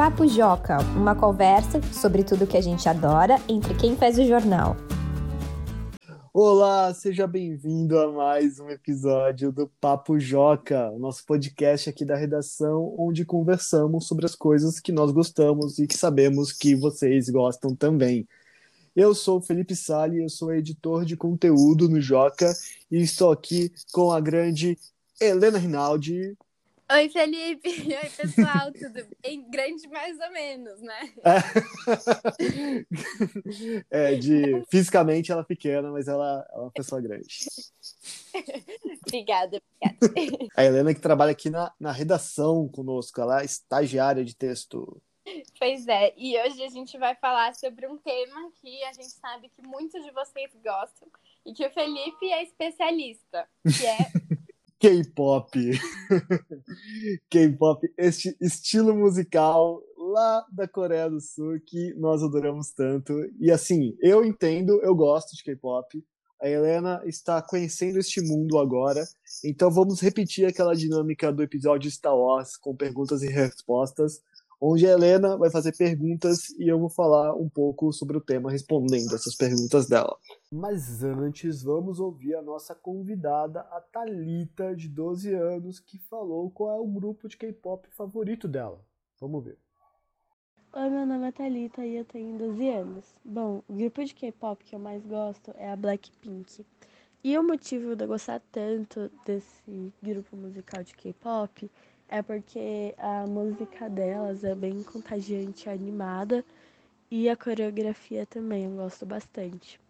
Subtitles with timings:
[0.00, 4.74] Papo Joca, uma conversa sobre tudo que a gente adora entre quem faz o jornal.
[6.32, 12.94] Olá, seja bem-vindo a mais um episódio do Papo Joca, nosso podcast aqui da redação,
[12.98, 18.26] onde conversamos sobre as coisas que nós gostamos e que sabemos que vocês gostam também.
[18.96, 22.50] Eu sou Felipe Sali, eu sou editor de conteúdo no Joca
[22.90, 24.78] e estou aqui com a grande
[25.20, 26.38] Helena Rinaldi.
[26.92, 27.68] Oi, Felipe.
[27.86, 28.72] Oi, pessoal.
[28.72, 29.48] Tudo bem?
[29.48, 31.12] Grande mais ou menos, né?
[33.90, 37.46] É, de fisicamente ela é pequena, mas ela é uma pessoa grande.
[39.06, 39.62] obrigada,
[40.00, 40.48] obrigada.
[40.56, 45.00] A Helena que trabalha aqui na, na redação conosco, ela é estagiária de texto.
[45.58, 49.48] Pois é, e hoje a gente vai falar sobre um tema que a gente sabe
[49.48, 51.08] que muitos de vocês gostam
[51.46, 54.19] e que o Felipe é especialista, que é
[54.80, 55.50] K-pop.
[57.28, 63.12] K-pop, este estilo musical lá da Coreia do Sul que nós adoramos tanto.
[63.38, 66.02] E assim, eu entendo, eu gosto de K-pop.
[66.40, 69.04] A Helena está conhecendo este mundo agora.
[69.44, 74.22] Então vamos repetir aquela dinâmica do episódio Star Wars com perguntas e respostas
[74.60, 78.50] onde a Helena vai fazer perguntas e eu vou falar um pouco sobre o tema
[78.50, 80.16] respondendo essas perguntas dela.
[80.52, 86.76] Mas antes, vamos ouvir a nossa convidada, a Talita, de 12 anos, que falou qual
[86.76, 88.84] é o grupo de K-pop favorito dela.
[89.18, 89.58] Vamos ver.
[90.72, 93.04] Oi, meu nome é Thalita e eu tenho 12 anos.
[93.24, 96.64] Bom, o grupo de K-pop que eu mais gosto é a Blackpink.
[97.24, 101.70] E o motivo de eu gostar tanto desse grupo musical de K-pop
[102.10, 106.44] é porque a música delas é bem contagiante, animada
[107.08, 109.80] e a coreografia também eu gosto bastante.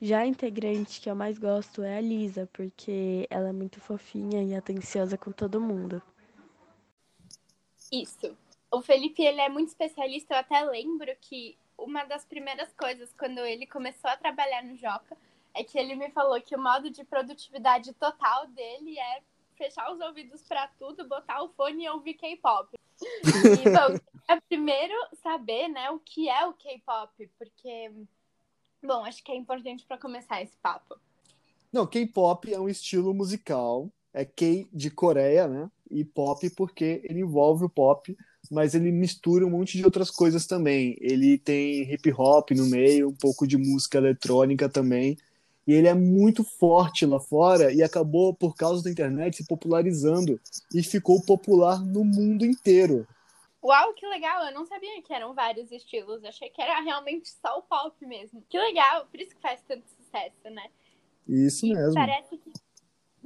[0.00, 4.42] Já a integrante que eu mais gosto é a Lisa, porque ela é muito fofinha
[4.42, 6.02] e atenciosa com todo mundo.
[7.92, 8.36] Isso.
[8.70, 10.34] O Felipe, ele é muito especialista.
[10.34, 15.16] Eu até lembro que uma das primeiras coisas quando ele começou a trabalhar no Joca
[15.54, 19.22] é que ele me falou que o modo de produtividade total dele é
[19.56, 22.76] fechar os ouvidos para tudo, botar o fone e ouvir K-pop.
[23.66, 23.98] Então,
[24.28, 27.90] é primeiro saber, né, o que é o K-pop, porque,
[28.82, 30.96] bom, acho que é importante para começar esse papo.
[31.72, 37.20] Não, K-pop é um estilo musical, é K de Coreia, né, e pop porque ele
[37.20, 38.16] envolve o pop,
[38.50, 40.96] mas ele mistura um monte de outras coisas também.
[41.00, 45.16] Ele tem hip hop no meio, um pouco de música eletrônica também.
[45.66, 50.40] E ele é muito forte lá fora e acabou, por causa da internet, se popularizando
[50.74, 53.06] e ficou popular no mundo inteiro.
[53.62, 54.44] Uau, que legal!
[54.44, 56.24] Eu não sabia que eram vários estilos.
[56.24, 58.42] Achei que era realmente só o pop mesmo.
[58.48, 59.06] Que legal!
[59.06, 60.68] Por isso que faz tanto sucesso, né?
[61.28, 61.94] Isso e mesmo.
[61.94, 62.52] Parece que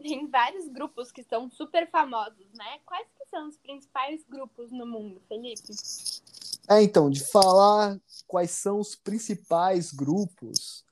[0.02, 2.78] tem vários grupos que são super famosos, né?
[2.84, 5.72] Quais que são os principais grupos no mundo, Felipe?
[6.68, 10.84] É, então, de falar quais são os principais grupos,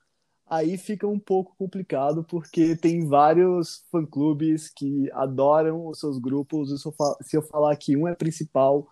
[0.47, 6.83] aí fica um pouco complicado, porque tem vários fã-clubes que adoram os seus grupos.
[7.21, 8.87] Se eu falar que um é principal,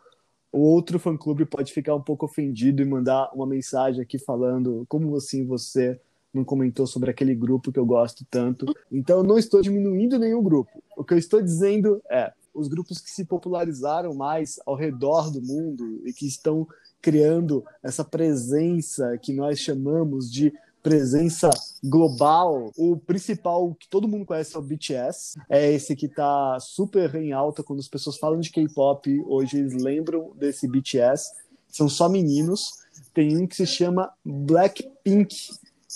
[0.52, 5.16] o outro fã-clube pode ficar um pouco ofendido e mandar uma mensagem aqui falando como
[5.16, 6.00] assim você
[6.34, 8.66] não comentou sobre aquele grupo que eu gosto tanto.
[8.92, 10.72] Então eu não estou diminuindo nenhum grupo.
[10.98, 15.42] O que eu estou dizendo é os grupos que se popularizaram mais ao redor do
[15.42, 16.68] mundo e que estão
[17.02, 21.50] criando essa presença que nós chamamos de presença
[21.82, 22.72] global.
[22.78, 25.40] O principal que todo mundo conhece é o BTS.
[25.50, 29.24] É esse que tá super em alta quando as pessoas falam de K-pop.
[29.26, 31.32] Hoje eles lembram desse BTS.
[31.70, 32.84] São só meninos.
[33.14, 35.36] Tem um que se chama Blackpink,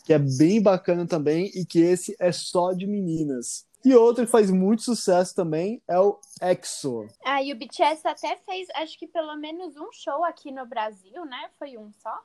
[0.05, 3.67] que é bem bacana também e que esse é só de meninas.
[3.85, 7.07] E outro que faz muito sucesso também é o EXO.
[7.23, 11.25] Ah, e o BTS até fez, acho que pelo menos um show aqui no Brasil,
[11.25, 11.49] né?
[11.59, 12.19] Foi um só?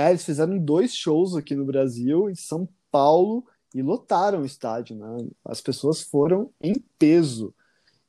[0.00, 3.44] É, eles fizeram dois shows aqui no Brasil, em São Paulo,
[3.74, 5.28] e lotaram o estádio, né?
[5.44, 7.54] As pessoas foram em peso.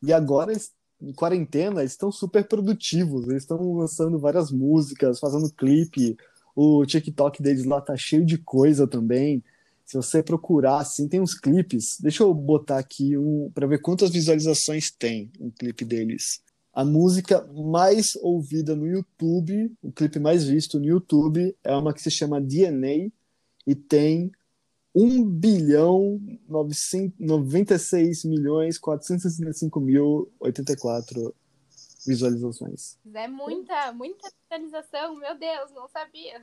[0.02, 0.53] E agora,
[1.02, 3.28] em quarentena, eles estão super produtivos.
[3.28, 6.16] Eles estão lançando várias músicas, fazendo clipe.
[6.55, 9.44] O TikTok deles lá tá cheio de coisa também.
[9.85, 11.97] Se você procurar, assim, tem uns clipes.
[11.99, 16.41] Deixa eu botar aqui um para ver quantas visualizações tem um clipe deles
[16.73, 22.02] a música mais ouvida no YouTube, o clipe mais visto no YouTube, é uma que
[22.02, 23.12] se chama DNA
[23.68, 24.32] e tem
[24.96, 26.20] 1 bilhão
[26.50, 31.34] 96 milhões 465 mil 84
[32.06, 32.97] visualizações.
[33.14, 36.41] É muita, muita visualização, meu Deus, não sabia.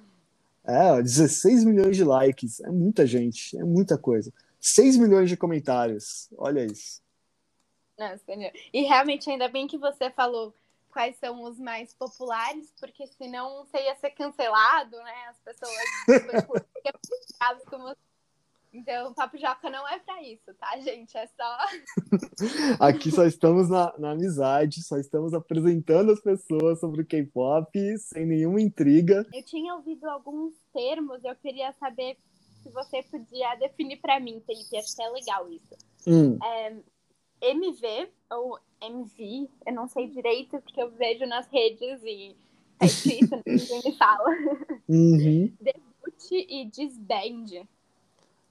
[0.65, 4.33] É, 16 milhões de likes, é muita gente, é muita coisa.
[4.61, 7.01] 6 milhões de comentários, olha isso.
[7.99, 8.23] Nossa,
[8.73, 10.55] e realmente, ainda bem que você falou
[10.91, 15.29] quais são os mais populares, porque senão você ia ser cancelado, né?
[15.29, 15.75] As pessoas.
[18.71, 21.17] Então, o Papo Joca não é pra isso, tá, gente?
[21.17, 21.59] É só.
[22.79, 28.27] Aqui só estamos na, na amizade, só estamos apresentando as pessoas sobre o K-pop, sem
[28.27, 29.27] nenhuma intriga.
[29.33, 32.19] Eu tinha ouvido alguns termos, eu queria saber
[32.62, 34.77] se você podia definir para mim, Felipe.
[34.77, 35.75] Acho que é legal isso.
[36.06, 36.39] Hum.
[36.44, 36.77] É,
[37.40, 42.37] MV ou MV, eu não sei direito, porque eu vejo nas redes e
[42.81, 44.31] é escrito, ninguém me fala.
[44.88, 45.52] Uhum.
[45.61, 47.67] Debut e disband.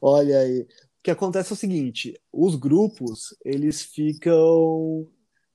[0.02, 0.62] Olha aí.
[0.62, 0.68] O
[1.04, 5.08] que acontece é o seguinte: os grupos, eles ficam.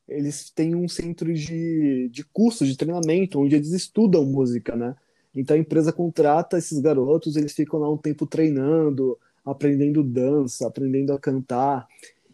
[0.08, 4.96] Eles têm um centro de, de curso, de treinamento, onde eles estudam música, né?
[5.35, 11.12] Então a empresa contrata esses garotos, eles ficam lá um tempo treinando, aprendendo dança, aprendendo
[11.12, 11.87] a cantar.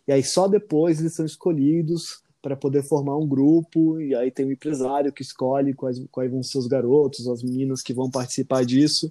[0.09, 4.47] E aí só depois eles são escolhidos para poder formar um grupo, e aí tem
[4.47, 8.65] um empresário que escolhe quais, quais vão ser os garotos, as meninas que vão participar
[8.65, 9.11] disso.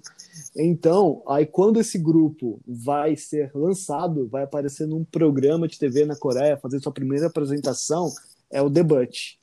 [0.56, 6.16] Então, aí quando esse grupo vai ser lançado, vai aparecer num programa de TV na
[6.16, 8.10] Coreia, fazer sua primeira apresentação,
[8.50, 9.36] é o debut.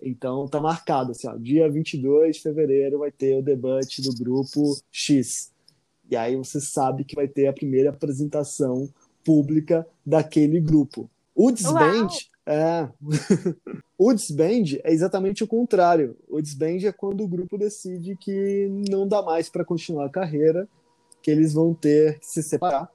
[0.00, 4.78] Então tá marcado, assim, ó, dia 22 de fevereiro vai ter o debut do grupo
[4.90, 5.50] X.
[6.10, 8.88] E aí você sabe que vai ter a primeira apresentação
[9.24, 11.08] pública daquele grupo.
[11.34, 12.08] O disband
[12.46, 12.88] é.
[13.96, 16.16] o disband é exatamente o contrário.
[16.28, 20.68] O disband é quando o grupo decide que não dá mais para continuar a carreira,
[21.22, 22.90] que eles vão ter que se separar.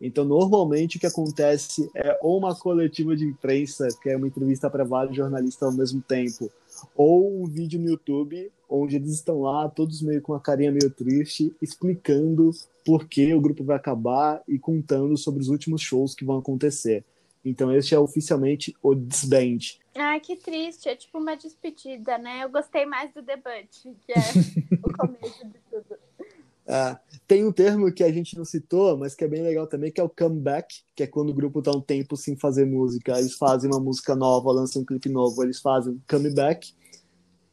[0.00, 4.68] Então, normalmente, o que acontece é ou uma coletiva de imprensa, que é uma entrevista
[4.68, 6.50] para vários jornalistas ao mesmo tempo,
[6.94, 10.90] ou um vídeo no YouTube, onde eles estão lá, todos meio com uma carinha meio
[10.90, 12.50] triste, explicando
[12.84, 17.04] por que o grupo vai acabar e contando sobre os últimos shows que vão acontecer.
[17.44, 19.78] Então, este é oficialmente o disband.
[19.94, 20.88] Ai, que triste.
[20.88, 22.42] É tipo uma despedida, né?
[22.42, 23.68] Eu gostei mais do debut,
[24.04, 24.18] que é
[24.82, 25.96] o começo de tudo.
[26.66, 29.90] É, tem um termo que a gente não citou, mas que é bem legal também,
[29.90, 33.18] que é o comeback, que é quando o grupo está um tempo sem fazer música.
[33.18, 36.72] Eles fazem uma música nova, lançam um clipe novo, eles fazem comeback.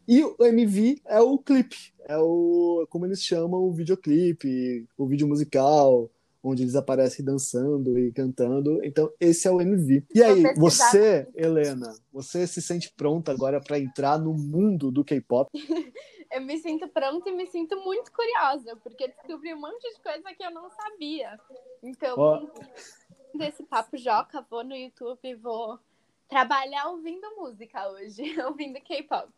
[0.07, 5.27] E o MV é o clipe, é o, como eles chamam, o videoclipe, o vídeo
[5.27, 6.09] musical,
[6.43, 8.83] onde eles aparecem dançando e cantando.
[8.83, 10.05] Então, esse é o MV.
[10.13, 15.49] E aí, você, Helena, você se sente pronta agora para entrar no mundo do K-pop?
[16.29, 20.33] eu me sinto pronta e me sinto muito curiosa, porque descobri um monte de coisa
[20.33, 21.39] que eu não sabia.
[21.81, 23.37] Então, oh.
[23.37, 25.79] desse papo joca, vou no YouTube e vou
[26.27, 29.31] trabalhar ouvindo música hoje, ouvindo K-pop.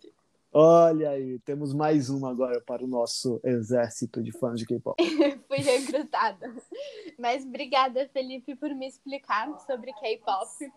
[0.58, 4.96] Olha aí, temos mais uma agora para o nosso exército de fãs de K-pop.
[5.50, 6.56] Fui recrutada.
[7.20, 10.72] Mas obrigada, Felipe, por me explicar sobre K-pop.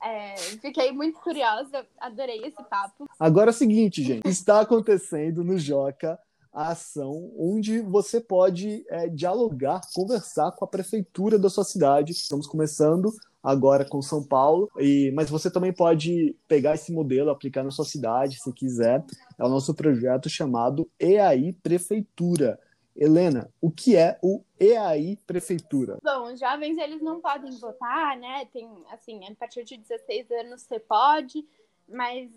[0.00, 3.06] É, fiquei muito curiosa, adorei esse papo.
[3.18, 6.16] Agora é o seguinte, gente, está acontecendo no Joca
[6.52, 12.12] a ação onde você pode é, dialogar, conversar com a prefeitura da sua cidade.
[12.12, 13.12] Estamos começando
[13.44, 17.84] agora com São Paulo, e, mas você também pode pegar esse modelo, aplicar na sua
[17.84, 19.04] cidade, se quiser.
[19.38, 22.58] É o nosso projeto chamado EAI Prefeitura.
[22.96, 25.98] Helena, o que é o EAI Prefeitura?
[26.02, 28.46] Bom, os jovens eles não podem votar, né?
[28.46, 31.44] Tem assim, a partir de 16 anos você pode,
[31.88, 32.30] mas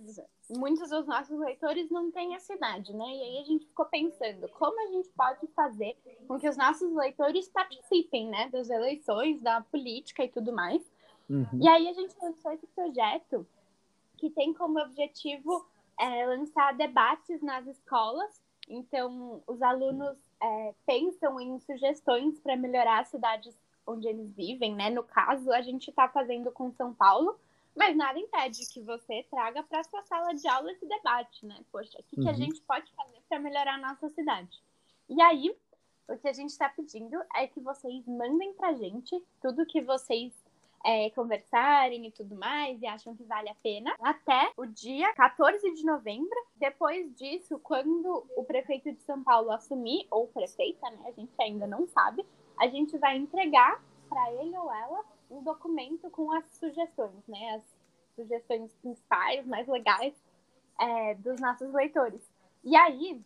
[0.49, 3.05] muitos dos nossos leitores não têm essa idade, né?
[3.05, 5.95] E aí a gente ficou pensando como a gente pode fazer
[6.27, 10.81] com que os nossos leitores participem, né, das eleições, da política e tudo mais.
[11.29, 11.59] Uhum.
[11.61, 13.45] E aí a gente lançou esse projeto
[14.17, 15.65] que tem como objetivo
[15.99, 18.41] é, lançar debates nas escolas.
[18.67, 24.89] Então, os alunos é, pensam em sugestões para melhorar as cidades onde eles vivem, né?
[24.89, 27.39] No caso, a gente está fazendo com São Paulo,
[27.75, 31.57] mas nada impede que você traga para sua sala de aula esse debate, né?
[31.71, 32.23] Poxa, o que, uhum.
[32.23, 32.37] que a uhum.
[32.37, 34.61] gente pode fazer para melhorar a nossa cidade?
[35.07, 35.55] E aí,
[36.09, 39.81] o que a gente está pedindo é que vocês mandem para a gente tudo que
[39.81, 40.33] vocês
[40.87, 45.73] é, conversarem e tudo mais, e acham que vale a pena, até o dia 14
[45.73, 46.33] de novembro.
[46.55, 50.99] Depois disso, quando o prefeito de São Paulo assumir, ou prefeita, né?
[51.05, 52.25] A gente ainda não sabe,
[52.57, 57.55] a gente vai entregar para ele ou ela um documento com as sugestões, né?
[57.55, 57.63] As
[58.15, 60.13] sugestões principais, mais legais
[60.79, 62.21] é, dos nossos leitores.
[62.63, 63.21] E aí,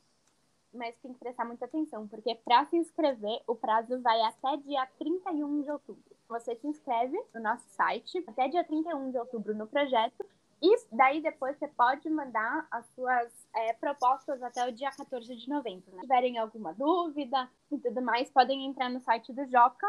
[0.73, 4.83] mas tem que prestar muita atenção, porque para se inscrever, o prazo vai até dia
[4.97, 6.10] 31 de outubro.
[6.31, 10.25] Você se inscreve no nosso site até dia 31 de outubro no projeto.
[10.61, 15.49] E daí depois você pode mandar as suas é, propostas até o dia 14 de
[15.49, 15.83] novembro.
[15.91, 15.95] Né?
[15.95, 19.87] Se tiverem alguma dúvida e tudo mais, podem entrar no site do Joca,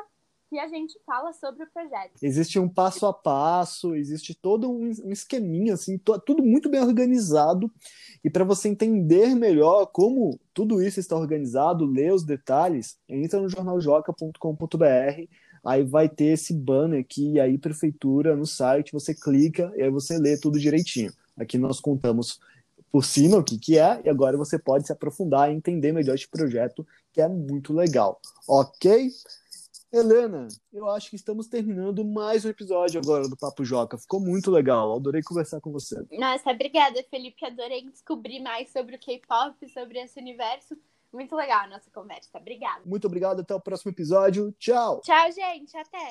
[0.49, 2.13] que a gente fala sobre o projeto.
[2.21, 5.97] Existe um passo a passo, existe todo um, esqueminha, assim,
[6.27, 7.71] tudo muito bem organizado.
[8.25, 13.49] E para você entender melhor como tudo isso está organizado, ler os detalhes, entra no
[13.49, 15.29] jornaljoca.com.br.
[15.65, 20.19] Aí vai ter esse banner aqui, aí prefeitura no site, você clica e aí você
[20.19, 21.13] lê tudo direitinho.
[21.37, 22.41] Aqui nós contamos
[22.91, 26.15] por cima o que, que é, e agora você pode se aprofundar e entender melhor
[26.15, 28.21] este projeto, que é muito legal.
[28.47, 29.11] Ok?
[29.93, 33.99] Helena, eu acho que estamos terminando mais um episódio agora do Papo Joca.
[33.99, 36.03] Ficou muito legal, adorei conversar com você.
[36.13, 37.45] Nossa, obrigada, Felipe.
[37.45, 40.79] Adorei descobrir mais sobre o K-pop, sobre esse universo.
[41.13, 42.31] Muito legal a nossa conversa.
[42.39, 42.81] Obrigada.
[42.87, 44.53] Muito obrigado, até o próximo episódio.
[44.59, 45.01] Tchau.
[45.01, 45.77] Tchau, gente.
[45.77, 46.11] Até.